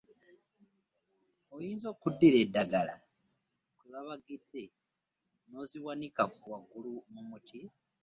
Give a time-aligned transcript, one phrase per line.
[1.55, 2.95] Oyinza okuddira endagala
[3.77, 4.63] kwe babaagidde
[5.49, 7.59] n’oziwanika waggulu mu muti.